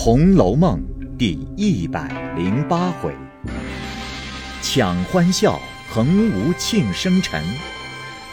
[0.00, 0.80] 红楼梦》
[1.16, 3.12] 第一百零八回：
[4.62, 5.60] 抢欢笑，
[5.90, 7.42] 横无庆生辰；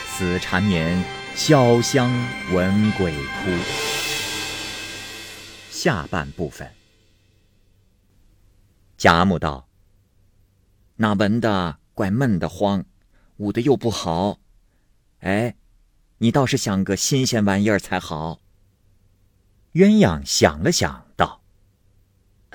[0.05, 1.03] 死缠绵，
[1.35, 2.11] 潇湘
[2.53, 3.49] 闻鬼哭。
[5.71, 6.69] 下半部分，
[8.95, 9.67] 贾母道
[10.97, 12.85] ：“那闻的怪闷得慌，
[13.37, 14.37] 捂的又不好。
[15.21, 15.55] 哎，
[16.19, 18.39] 你倒是想个新鲜玩意儿才好。”
[19.73, 21.04] 鸳鸯想了想，：“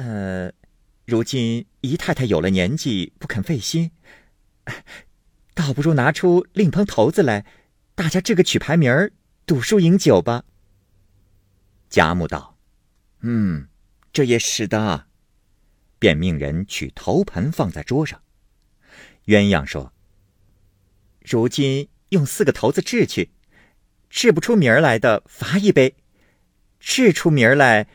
[0.01, 0.51] 呃，
[1.05, 3.91] 如今姨太太有了年纪，不肯费心，
[5.53, 7.45] 倒不如拿出另棚头子来，
[7.95, 9.13] 大家这个曲牌名儿，
[9.45, 10.45] 赌输赢酒吧。”
[11.91, 12.57] 贾母道
[13.21, 13.69] ：“嗯，
[14.11, 15.07] 这也使得。”
[16.01, 18.23] 便命人取头盆放在桌上。
[19.27, 19.93] 鸳鸯说
[21.21, 23.33] ：“如今用四个头子制去，
[24.09, 25.97] 制不出名儿来的，罚一杯。”
[26.80, 27.87] 制出名儿来，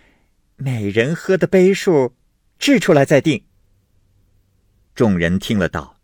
[0.58, 2.16] 每人喝的杯数，
[2.58, 3.44] 制出来再定。
[4.94, 5.98] 众人听了道：“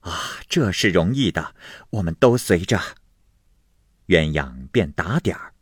[0.00, 1.54] 啊，这是容易的，
[1.90, 2.80] 我们都随着。”
[4.08, 5.52] 鸳鸯便打点儿，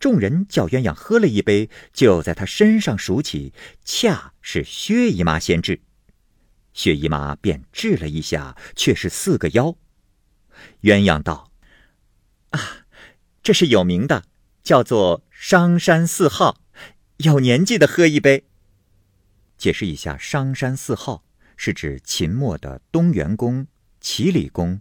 [0.00, 3.52] 众人叫鸳鸯喝了一杯，就在他身上数起，
[3.84, 5.80] 恰是薛姨妈先制。
[6.72, 9.76] 薛姨妈便掷了一下，却是四个腰。
[10.82, 11.52] 鸳鸯道
[12.50, 12.60] ：“啊，
[13.40, 14.24] 这是有名的，
[14.64, 16.60] 叫做。”商山四号，
[17.18, 18.44] 有年纪的喝一杯。
[19.56, 21.24] 解释一下，商山四号
[21.56, 23.66] 是指秦末的东元公、
[24.00, 24.80] 齐理公、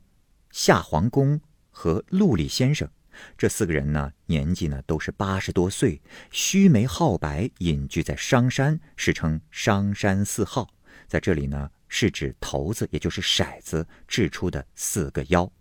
[0.52, 2.88] 夏皇公和陆李先生
[3.36, 6.00] 这四个人呢，年纪呢都是八十多岁，
[6.30, 10.72] 须眉皓白，隐居在商山，史称商山四号。
[11.08, 15.52] 在这里呢，是指骰子，也就是骰子掷出的四个妖。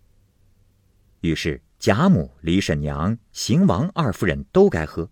[1.21, 1.59] 于是。
[1.79, 5.07] 贾母、李婶娘、邢王二夫人都该喝。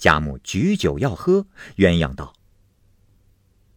[0.00, 2.34] 贾母举酒要喝，鸳鸯道：“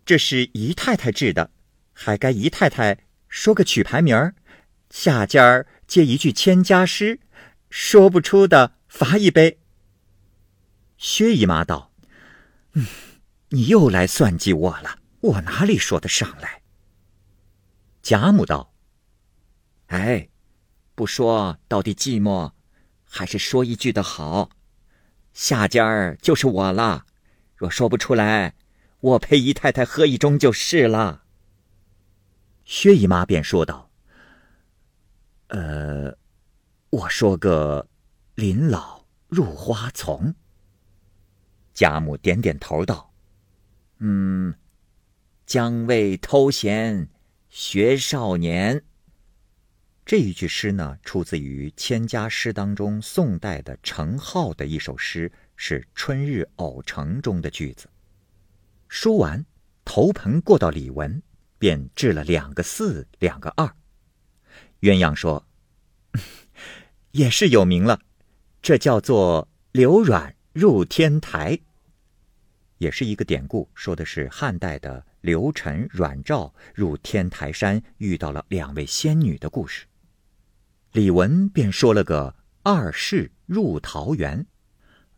[0.05, 1.51] 这是姨太太制的，
[1.91, 4.33] 还该姨太太说个曲牌名儿，
[4.89, 7.19] 下家儿接一句千家诗，
[7.69, 9.59] 说不出的罚一杯。”
[10.97, 11.91] 薛姨妈道
[12.71, 12.87] ：“嗯，
[13.49, 16.61] 你又来算计我了，我哪里说得上来？”
[18.01, 18.73] 贾母道
[19.87, 20.29] ：“哎。”
[20.95, 22.51] 不说到底寂寞，
[23.03, 24.51] 还是说一句的好。
[25.33, 27.05] 下家儿就是我了，
[27.55, 28.53] 若说不出来，
[28.99, 31.23] 我陪姨太太喝一盅就是了。
[32.63, 33.89] 薛姨妈便说道
[35.49, 36.15] ：“呃，
[36.91, 37.87] 我说个
[38.35, 40.35] 临老入花丛。”
[41.73, 43.11] 贾母点点头道
[43.97, 44.53] ：“嗯，
[45.47, 47.09] 将为偷闲
[47.49, 48.83] 学少年。”
[50.05, 57.87] 这一句诗呢，出自于《千家诗》当中宋代的程颢的一首诗，是《春日偶成》中的句子。
[58.89, 59.45] 说完，
[59.85, 61.23] 头盆过到李文，
[61.57, 63.65] 便掷了两个四，两个二。
[64.81, 65.47] 鸳鸯说
[67.11, 68.01] ：“也是有名了，
[68.61, 71.57] 这叫做刘阮入天台。
[72.77, 79.85] 也是一个典故，说的是汉代的刘晨、阮肇入天台山，遇到了两位仙女的故事。”
[80.93, 84.45] 李文便说了个“二世入桃园”，“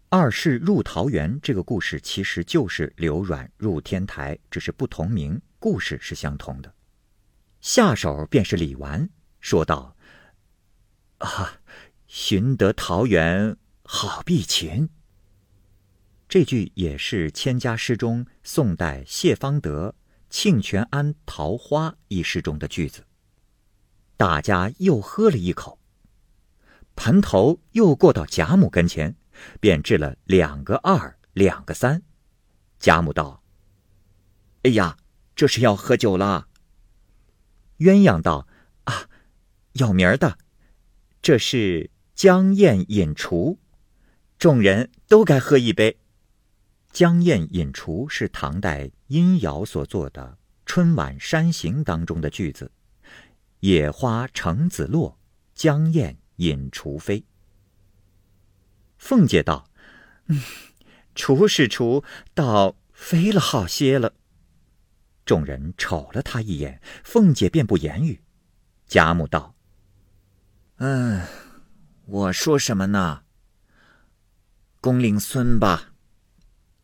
[0.07, 6.73] 二世入桃园”这个故事其实就是刘阮入天台，只是不同名，故事是相同的。
[7.59, 9.09] 下手便是李纨，
[9.41, 9.97] 说道
[11.19, 11.59] ：“啊，
[12.07, 14.87] 寻得桃源好避秦。”
[16.29, 19.89] 这句也是《千家诗》中宋代谢方德
[20.29, 23.03] 《庆全安桃花》一诗中的句子。
[24.17, 25.77] 大家又喝了一口，
[26.95, 29.15] 盘头又过到贾母跟前，
[29.59, 32.01] 便掷了两个二，两个三。
[32.79, 33.43] 贾母道
[34.63, 34.97] ：“哎呀，
[35.35, 36.47] 这是要喝酒了。”
[37.79, 38.47] 鸳鸯道
[38.85, 39.09] ：“啊，
[39.73, 40.37] 有名儿的，
[41.21, 43.59] 这是江宴饮厨，
[44.39, 45.99] 众人都该喝一杯。”
[46.93, 52.71] 江宴饮厨是唐代殷尧所作的《春晚山行》当中的句子。
[53.65, 55.17] 野花橙子落，
[55.55, 57.25] 江燕引雏飞。
[58.99, 59.67] 凤姐道
[60.29, 60.39] ：“嗯，
[61.15, 62.03] 雏是雏，
[62.35, 64.13] 倒飞了好些了。”
[65.25, 68.21] 众人瞅了他一眼，凤姐便不言语。
[68.85, 69.55] 贾母道
[70.77, 71.25] ：“嗯，
[72.05, 73.23] 我说什么呢？
[74.79, 75.95] 公令孙吧。”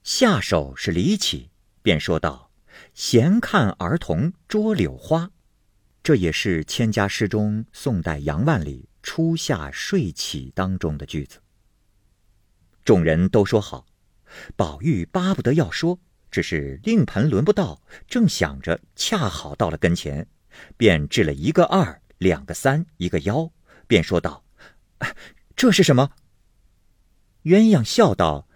[0.01, 1.51] 下手是李启，
[1.83, 2.49] 便说道
[2.95, 5.29] ：“闲看儿童捉柳花。”
[6.03, 11.39] 这也是《千家诗》中宋代杨万里《初夏睡起》当中的句子。
[12.83, 13.85] 众人都说好，
[14.55, 15.99] 宝玉巴不得要说，
[16.31, 20.27] 只是令盆轮不到，正想着，恰好到了跟前，
[20.75, 23.51] 便掷了一个二，两个三，一个幺，
[23.85, 24.43] 便说道
[25.55, 26.13] ：“这是什么？”
[27.45, 28.47] 鸳鸯笑道：“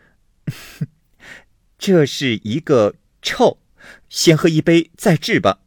[1.77, 3.59] 这是一个臭，
[4.09, 5.59] 先喝一杯再治吧。”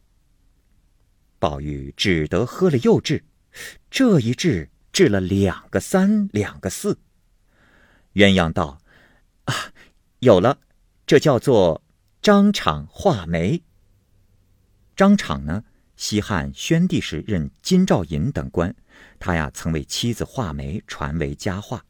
[1.39, 3.25] 宝玉只得喝了又治，
[3.91, 6.99] 这一治治了两个三，两个四。
[8.15, 8.81] 鸳鸯道
[9.45, 9.55] ：“啊，
[10.21, 10.59] 有了，
[11.07, 11.83] 这叫做。”
[12.21, 13.63] 张敞画眉。
[14.97, 15.65] 张敞呢，
[15.97, 18.75] 西汉宣帝时任金兆尹等官，
[19.21, 21.87] 他呀曾为妻子画眉传为佳话。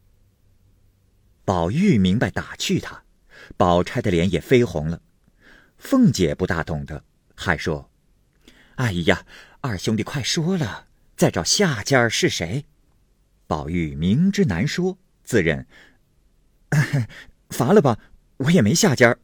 [1.47, 3.03] 宝玉明白打趣他，
[3.57, 5.01] 宝钗的脸也绯红了。
[5.79, 7.03] 凤姐不大懂得，
[7.35, 7.91] 还说
[8.79, 9.27] ：“哎呀，
[9.61, 10.87] 二兄弟快说了，
[11.17, 12.65] 再找下家是谁？”
[13.49, 15.67] 宝玉明知难说，自认
[17.51, 17.99] 罚了吧，
[18.37, 19.17] 我也没下家。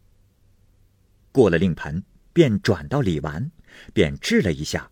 [1.31, 2.03] 过了令盆，
[2.33, 3.53] 便转到李纨，
[3.93, 4.91] 便治了一下。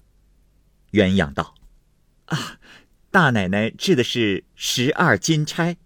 [0.93, 1.55] 鸳鸯道
[2.26, 2.61] ：“啊，
[3.11, 5.76] 大奶奶治的是十二金钗。”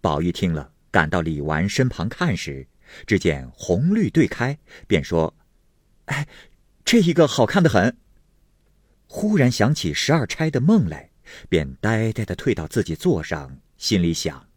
[0.00, 2.66] 宝玉听了，赶到李纨身旁看时，
[3.06, 5.34] 只见红绿对开，便说
[6.06, 6.26] ：“哎，
[6.84, 7.96] 这一个好看的很。”
[9.06, 11.10] 忽然想起十二钗的梦来，
[11.48, 14.48] 便呆呆的退到自己座上，心里想：“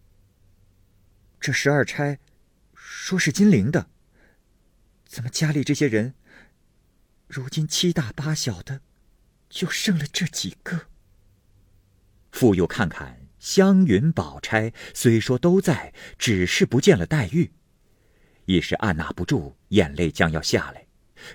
[1.41, 2.19] 这十二钗，
[2.73, 3.89] 说是金陵的。”
[5.05, 6.13] 怎么家里这些人，
[7.27, 8.81] 如今七大八小的，
[9.49, 10.87] 就剩了这几个？
[12.31, 17.51] 复又看看湘云、宝钗，虽说都在，只是不见了黛玉，
[18.45, 20.84] 一时按捺不住，眼泪将要下来。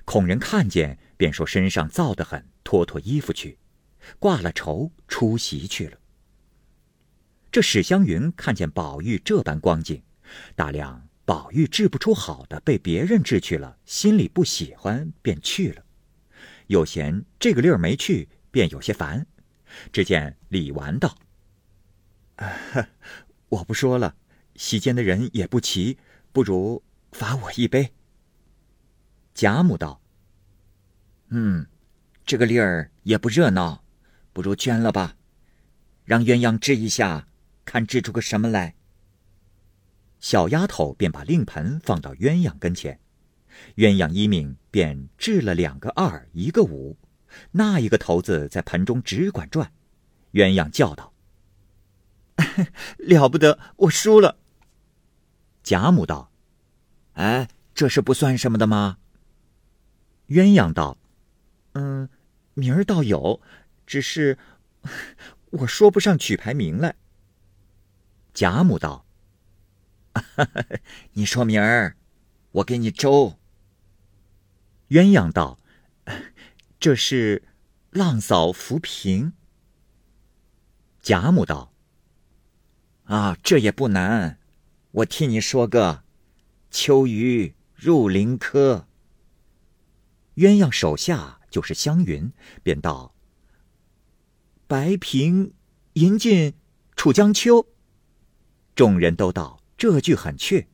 [0.04, 3.58] 恐人看见，便说身上燥得很，脱脱衣服去，
[4.18, 5.98] 挂了绸出席去了。
[7.50, 10.02] 这史湘云看见宝玉这般光景，
[10.54, 11.06] 大量。
[11.26, 15.84] 宝玉治不出好的，被别人治去了，心里不喜欢，便去了。
[16.66, 19.24] 又嫌这个粒儿没去，便有些烦。
[19.92, 21.16] 只见李纨道
[23.48, 24.16] ：“我不说了，
[24.56, 25.98] 席间的人也不齐，
[26.32, 26.82] 不如
[27.12, 27.92] 罚我一杯。”
[29.40, 30.02] 贾母道
[31.32, 31.66] ：“嗯，
[32.26, 33.82] 这个粒儿也不热闹，
[34.34, 35.16] 不如捐了吧，
[36.04, 37.26] 让鸳鸯治一下，
[37.64, 38.74] 看治出个什么来。”
[40.20, 43.00] 小丫头便把令盆放到鸳鸯跟前，
[43.76, 46.98] 鸳鸯一命便掷了两个二，一个五，
[47.52, 49.72] 那一个头子在盆中只管转。
[50.32, 51.14] 鸳鸯叫道
[52.98, 54.36] ：“了不得，我输了。”
[55.64, 56.30] 贾母道
[57.16, 58.98] ：“哎，这是不算什么的吗？”
[60.30, 60.96] 鸳鸯道
[61.74, 62.08] ：“嗯，
[62.54, 63.40] 名儿倒有，
[63.84, 64.38] 只是
[65.50, 66.94] 我说不上曲牌名来。”
[68.32, 69.04] 贾母道。
[71.14, 71.96] 你说明儿，
[72.52, 73.38] 我给你粥。
[74.90, 75.58] 鸳鸯道
[76.78, 77.42] ：“这是
[77.90, 79.32] 浪嫂浮萍。”
[81.02, 81.72] 贾母道
[83.06, 84.38] ：“啊，这也不难，
[84.92, 86.04] 我替你说个
[86.70, 88.86] 秋鱼入林科。”
[90.40, 92.32] 鸳鸯手下就是湘云，
[92.62, 93.14] 便道
[94.66, 95.52] ：“白萍
[95.92, 96.54] 吟尽
[96.96, 97.66] 楚江秋。”
[98.74, 99.60] 众人都道。
[99.76, 100.66] 这句很确，“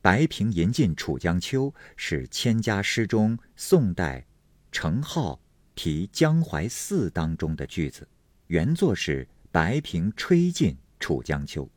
[0.00, 4.26] 白萍吟尽楚江秋”是千家诗中宋代
[4.70, 5.38] 程颢
[5.74, 8.06] 题江淮寺当中的句子，
[8.46, 11.70] 原作是“白萍吹尽楚江秋”。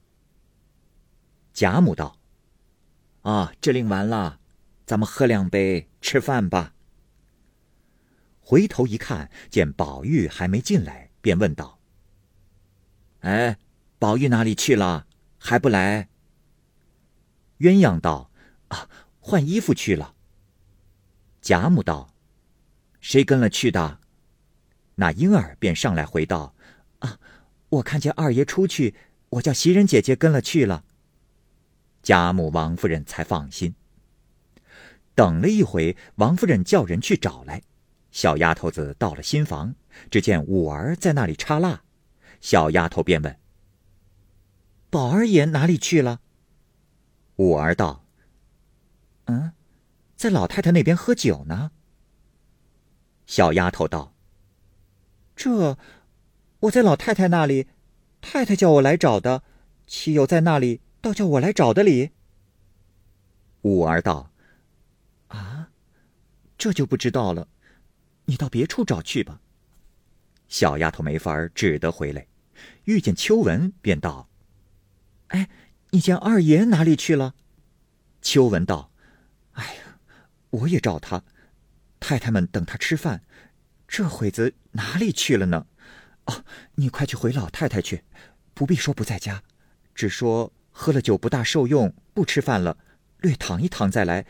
[1.54, 2.18] 贾母道
[3.24, 4.40] ：“啊，这令完了，
[4.86, 6.74] 咱们喝两杯，吃饭吧。”
[8.50, 11.82] 回头一看，见宝玉还没进来，便问道
[13.20, 13.58] ：“哎，
[14.00, 15.06] 宝玉哪里去了？
[15.38, 16.08] 还不来？”
[17.60, 18.32] 鸳鸯道
[18.70, 18.90] ：“啊，
[19.20, 20.16] 换衣服去了。”
[21.44, 22.14] 贾母道
[23.02, 24.00] ：“谁跟了去的？”
[24.96, 26.56] 那婴儿便上来回道
[27.00, 27.20] ：“啊，
[27.68, 28.96] 我看见二爷出去，
[29.32, 30.86] 我叫袭人姐姐跟了去了。”
[32.02, 33.76] 贾母、王夫人才放心。
[35.16, 37.62] 等了一回，王夫人叫人去找来，
[38.18, 39.76] 小丫头子到了新房，
[40.10, 41.84] 只见五儿在那里插蜡，
[42.42, 43.40] 小丫头便问
[44.90, 46.22] ：“宝儿爷哪里去了？”
[47.38, 48.08] 五儿道
[49.26, 49.52] ：“嗯，
[50.16, 51.70] 在老太太那边喝酒呢。”
[53.28, 54.16] 小丫头道
[55.38, 55.78] ：“这，
[56.62, 57.68] 我在老太太那里，
[58.20, 59.44] 太太叫我来找的，
[59.86, 62.10] 岂有在那里倒叫我来找的理？”
[63.62, 64.32] 五儿道
[65.30, 65.70] ：“啊，
[66.58, 67.48] 这就不知道了，
[68.28, 69.42] 你到别处找去吧。”
[70.48, 72.28] 小丫头没法儿，只得回来，
[72.86, 74.30] 遇见秋文，便道
[75.36, 75.50] ：“哎。”
[75.92, 77.34] 你见二爷哪里去了？
[78.22, 78.92] 秋文道
[79.54, 80.00] ：“哎呀，
[80.50, 81.24] 我也找他，
[81.98, 83.24] 太太们等他吃饭，
[83.88, 85.66] 这会子哪里去了呢？
[86.26, 86.44] 哦，
[86.76, 88.04] 你快去回老太太去，
[88.54, 89.42] 不必说不在家，
[89.96, 92.78] 只说喝了酒不大受用，不吃饭了，
[93.20, 94.26] 略躺一躺再来，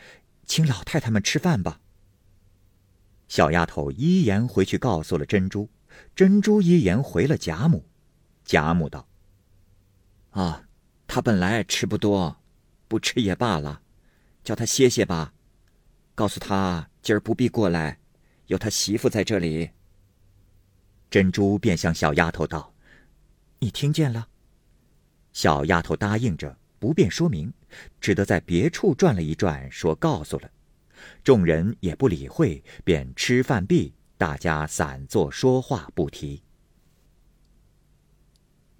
[0.46, 1.80] 请老太太们吃饭吧。
[3.28, 5.68] 小丫头依言回去告诉了珍珠，
[6.16, 7.84] 珍珠依言回了贾母，
[8.44, 9.06] 贾母道
[10.32, 10.64] ：“啊，
[11.06, 12.34] 他本来吃不多，
[12.88, 13.82] 不吃也罢了，
[14.42, 15.32] 叫他歇歇吧，
[16.14, 17.98] 告诉他今儿不必过来，
[18.46, 19.70] 有他媳妇在这里。”
[21.10, 22.72] 珍珠便向小丫头道
[23.60, 24.28] ：“你听见了？”
[25.32, 27.52] 小丫头答应着，不便说明，
[28.00, 30.50] 只得在别处转了一转，说告诉了。
[31.22, 36.42] 众人也不理会，便吃饭毕，大家散坐说话不提。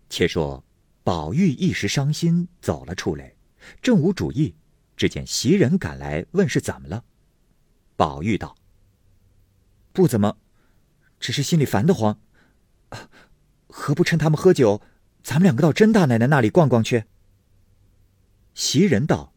[0.09, 0.65] 且说，
[1.05, 3.35] 宝玉一时伤心，走了出来，
[3.83, 4.55] 正无主意，
[4.97, 7.05] 只见袭人赶来，问是怎么了。
[7.97, 8.57] 宝玉道
[9.93, 10.39] ：“不怎么。”
[11.21, 12.21] 只是心里烦得慌，
[13.67, 14.81] 何不趁他们喝酒，
[15.23, 17.05] 咱们两个到甄大奶奶那里逛逛去？
[18.55, 19.33] 袭人道：“，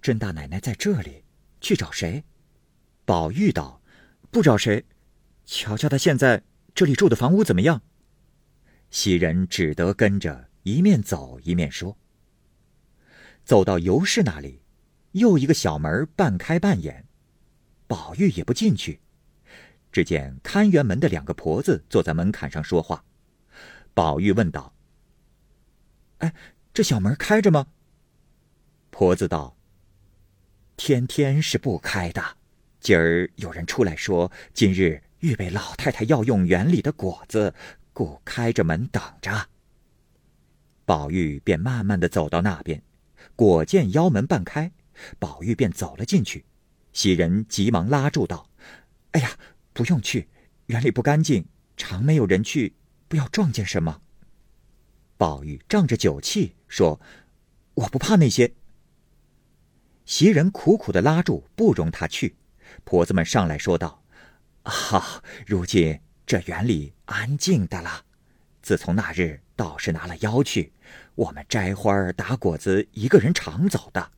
[0.00, 1.24] 甄大奶奶在这里，
[1.60, 2.24] 去找谁？”
[3.04, 3.82] 宝玉道
[4.30, 4.84] ：“不找谁，
[5.44, 6.42] 瞧瞧他现在
[6.74, 7.82] 这里住的房屋怎么样。”
[8.90, 11.96] 袭人只得跟着，一面走一面说。
[13.44, 14.62] 走到尤氏那里，
[15.12, 17.06] 又一个小门半开半掩，
[17.86, 19.00] 宝玉也不进去。
[19.92, 23.04] 只见看园门的两个婆子坐在门槛上说话，
[23.92, 24.72] 宝玉问道
[26.18, 26.32] ：“哎，
[26.72, 27.66] 这小门开着吗？”
[28.90, 29.56] 婆子道
[30.82, 32.24] ：“天天是不开的，
[32.80, 37.52] 今儿有人出来说，今日预备老太太要用园里的果子，
[37.92, 39.46] 故开着门等着。”
[40.86, 42.82] 宝玉便慢慢的走到那边，
[43.36, 44.72] 果见腰门半开，
[45.18, 46.46] 宝玉便走了进去，
[46.94, 48.48] 袭人急忙拉住道
[49.12, 49.32] ：“哎呀！”
[49.74, 50.28] 不用去，
[50.68, 51.44] 园里不干净，
[51.76, 52.74] 常没有人去，
[53.06, 54.00] 不要撞见什么。
[55.18, 56.98] 宝玉仗着酒气说
[57.74, 58.54] ：“我不怕那些。”
[60.10, 62.34] 袭人苦苦的拉住，不容他去。
[62.82, 64.02] 婆子们上来说道
[64.64, 68.04] ：“啊，如今这园里安静的了。
[68.60, 70.72] 自从那日道士拿了妖去，
[71.14, 74.10] 我们摘花打果子，一个人常走的。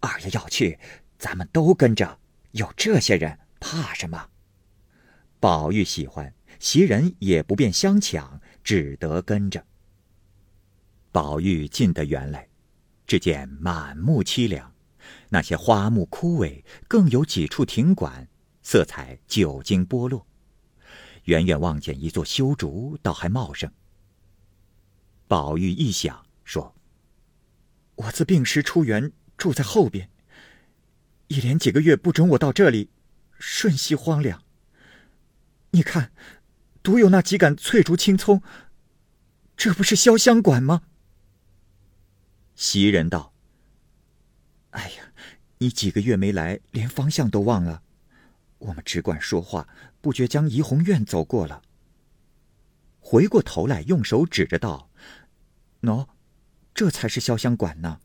[0.00, 0.78] 二爷要去，
[1.18, 2.18] 咱们都跟着。
[2.50, 4.28] 有这些人，怕什么？”
[5.40, 9.64] 宝玉喜欢，袭人也不便相抢，只得跟着。
[11.10, 12.46] 宝玉进得园来，
[13.06, 14.71] 只见满目凄凉，
[15.32, 18.28] 那些花木枯萎，更有几处亭馆，
[18.62, 20.26] 色彩久经剥落。
[21.24, 23.72] 远远望见一座修竹，倒还茂盛。
[25.26, 26.74] 宝玉一想，说
[27.96, 30.10] ：“我自病时出园，住在后边，
[31.28, 32.90] 一连几个月不准我到这里，
[33.38, 34.44] 瞬息荒凉。”
[35.72, 36.12] 你看，
[36.82, 38.42] 独有那几杆翠竹青葱，
[39.56, 40.82] 这不是潇湘馆吗？
[42.54, 43.32] 袭人道
[44.72, 45.01] ：“哎呀，
[45.62, 47.84] 你几个月没来，连方向都忘了。
[48.58, 49.68] 我们只管说话，
[50.00, 51.62] 不觉将怡红院走过了。
[52.98, 54.90] 回过头来，用手指着道
[55.82, 56.08] ：‘喏，
[56.74, 58.00] 这才是潇湘馆呢。’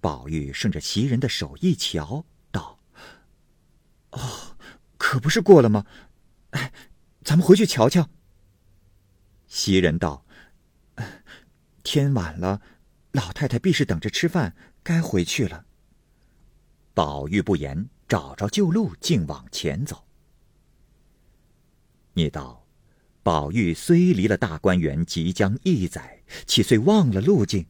[0.00, 2.80] 宝玉顺着袭人的手一瞧，道
[4.12, 4.56] ：‘哦，
[4.96, 5.84] 可不是过了吗？’
[6.52, 6.72] 哎，
[7.22, 8.08] 咱们回去瞧瞧。
[9.46, 10.24] 袭人道
[11.84, 12.62] ：“天晚了，
[13.12, 15.66] 老太太必是等着吃饭，该回去了。”
[16.98, 20.04] 宝玉不言，找着旧路，竟往前走。
[22.12, 22.66] 你道，
[23.22, 27.64] 宝玉虽离了大观园即将一载，岂遂忘了路径？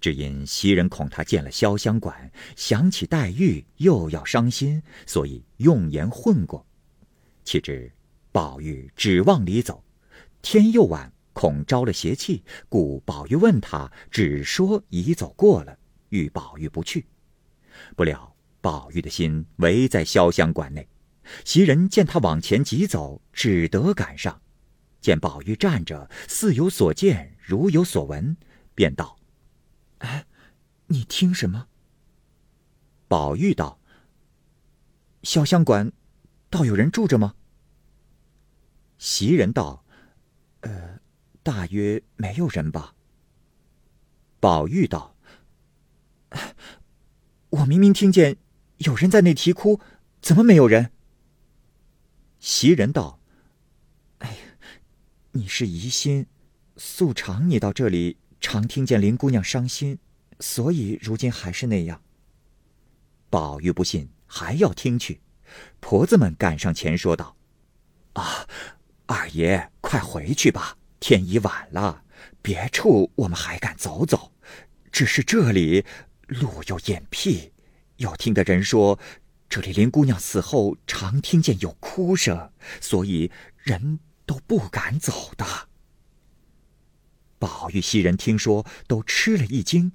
[0.00, 6.64] 只因袭人恐他见了潇湘馆，想起黛玉，又要伤心，所以用言混过。
[7.42, 7.90] 岂知
[8.30, 9.82] 宝玉只往里走，
[10.40, 15.76] 天又晚，恐招了邪气，故宝玉问他，只说已走过了，
[16.10, 17.04] 欲宝玉不去。
[17.96, 20.88] 不料宝玉的心围在潇湘馆内，
[21.44, 24.40] 袭人见他往前急走，只得赶上，
[25.00, 28.36] 见宝玉站着，似有所见，如有所闻，
[28.74, 29.18] 便道
[29.98, 30.26] ：“哎，
[30.86, 31.68] 你听什么？”
[33.08, 33.78] 宝玉道
[35.22, 35.92] ：“潇湘馆。”
[36.50, 37.34] 倒有人住着吗？
[38.96, 39.84] 袭人道
[40.62, 41.00] ：“呃，
[41.42, 42.94] 大约没有人吧。”
[44.38, 45.16] 宝玉道
[47.54, 48.36] ：“我明明听见
[48.78, 49.80] 有人在那啼哭，
[50.20, 50.90] 怎么没有人？”
[52.40, 53.20] 袭人道
[54.18, 54.36] ：“哎呀，
[55.32, 56.26] 你是疑心，
[56.76, 59.98] 素常你到这里常听见林姑娘伤心，
[60.40, 62.02] 所以如今还是那样。”
[63.30, 65.20] 宝玉不信，还要听去。
[65.78, 67.36] 婆子们赶上前说道
[68.14, 68.48] ：“啊，
[69.06, 72.02] 二爷，快回去吧，天已晚了。
[72.42, 74.32] 别处我们还敢走走，
[74.90, 75.84] 只是这里
[76.34, 77.52] 路又隐僻，
[77.96, 78.98] 又听的人说，
[79.48, 82.50] 这里林姑娘死后常听见有哭声，
[82.80, 85.46] 所以人都不敢走的。”
[87.38, 89.92] 宝玉袭人听说，都吃了一惊。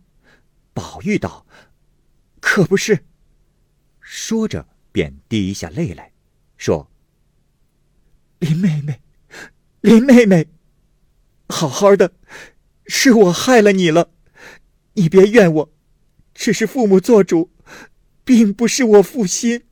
[0.74, 1.46] 宝玉道
[2.40, 3.06] ：“可不是。”
[4.00, 6.12] 说着，便滴下泪来，
[6.58, 6.90] 说
[8.40, 9.02] ：“林妹妹，
[9.82, 10.48] 林妹妹，
[11.50, 12.14] 好好的，
[12.86, 14.12] 是我害了你了，
[14.94, 15.74] 你别怨我，
[16.40, 17.52] 只是父母做主，
[18.24, 19.66] 并不是我负心。”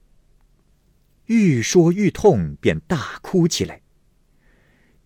[1.28, 3.82] 愈说愈痛，便大哭起来。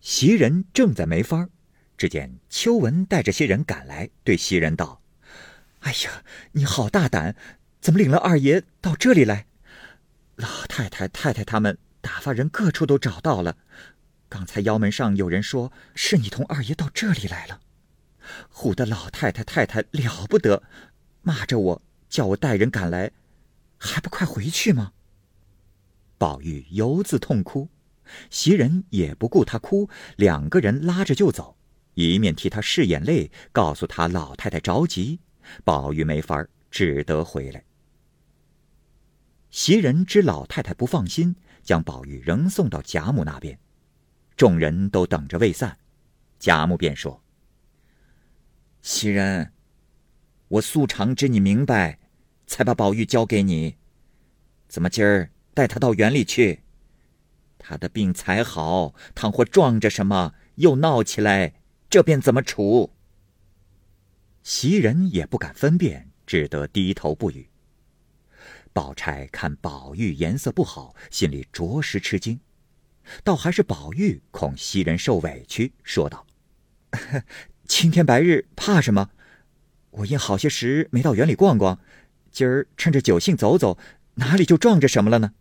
[0.00, 1.48] 袭人正在没法。
[1.96, 5.02] 只见秋文带着些人赶来，对袭人道
[5.80, 7.36] ：“哎呀，你好大胆，
[7.80, 9.46] 怎么领了二爷到这里来？
[10.34, 13.56] 老太太、太太他们打发人各处都找到了，
[14.28, 17.60] 刚才腰门上有人说是你同二爷到这里来了，
[18.52, 20.64] 唬得老太太、太太了不得，
[21.22, 23.12] 骂着我，叫我带人赶来，
[23.78, 24.92] 还不快回去吗？”
[26.18, 27.68] 宝玉犹自痛哭，
[28.30, 31.56] 袭人也不顾他哭，两个人拉着就走。
[31.94, 35.20] 一面替他拭眼泪，告诉他老太太着急，
[35.64, 37.64] 宝玉没法只得回来。
[39.50, 43.58] 袭人知老太太不放心，将宝玉仍送到贾母那边，
[44.36, 45.76] 众人都等着未散，
[46.38, 47.22] 贾母便说
[48.80, 49.52] ：“袭人，
[50.52, 51.98] 我素常知你明白，
[52.46, 53.76] 才把宝玉交给你，
[54.68, 56.60] 怎么今儿带他到园里去？
[57.56, 61.54] 他的病才好，倘或撞着什么，又闹起来。”
[61.88, 62.92] 这便怎么处？
[64.42, 67.48] 袭人也不敢分辨，只得低头不语。
[68.74, 72.40] 宝钗看宝玉颜色不好，心里着实吃惊，
[73.24, 76.26] 倒还是宝玉恐袭人受委屈，说道
[77.68, 79.10] ：“青天白日怕什么？
[79.92, 81.78] 我因好些时没到园里逛逛，
[82.30, 83.78] 今儿趁着酒兴走走，
[84.14, 85.32] 哪里就撞着什么了呢？”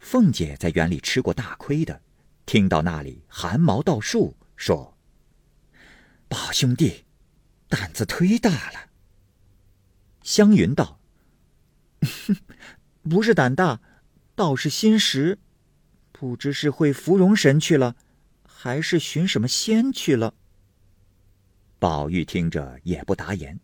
[0.00, 2.00] 凤姐在园里吃过大亏的，
[2.46, 4.96] 听到那里汗毛倒竖，说。
[6.28, 7.04] 宝兄弟，
[7.68, 8.90] 胆子忒大了。
[10.22, 11.00] 湘云道
[13.02, 13.80] ：“不是胆大，
[14.34, 15.38] 倒是心实。
[16.12, 17.96] 不知是会芙蓉神去了，
[18.44, 20.34] 还是寻什么仙去了。”
[21.78, 23.58] 宝玉听着也不答言，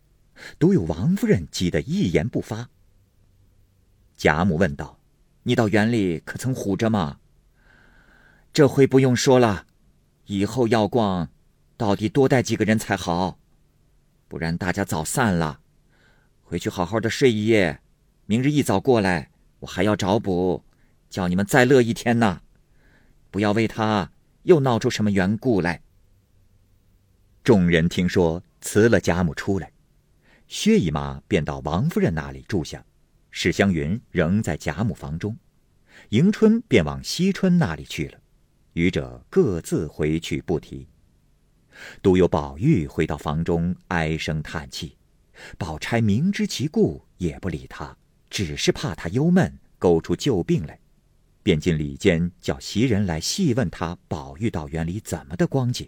[0.57, 2.69] 独有王夫人急得一言不发。
[4.15, 4.99] 贾母问道
[5.43, 7.19] ：“你到园里可曾唬着吗？”
[8.53, 9.67] 这回不用说了，
[10.25, 11.29] 以后要逛。
[11.77, 13.37] 到底多带几个人才好，
[14.29, 15.59] 不然大家早散了。
[16.41, 17.81] 回去好好的睡一夜，
[18.25, 20.63] 明日一早过来，我还要找补，
[21.09, 22.41] 叫你们再乐一天呢。
[23.29, 24.09] 不要为他
[24.43, 25.81] 又闹出什么缘故来。
[27.45, 29.71] 众人听说辞了贾母出来，
[30.47, 32.83] 薛姨妈便到王夫人那里住下，
[33.29, 35.37] 史湘云仍在贾母房中，
[36.09, 38.19] 迎春便往惜春那里去了，
[38.73, 40.87] 余者各自回去不提。
[42.01, 44.97] 独有宝玉回到房中，唉声叹气。
[45.55, 47.95] 宝钗明知其故，也不理他，
[48.27, 50.79] 只是怕他忧闷，勾出旧病来，
[51.43, 55.87] 便进里间叫袭人来细问他宝玉到园里怎么的光景。